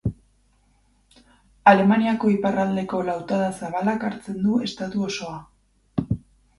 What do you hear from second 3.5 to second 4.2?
zabalak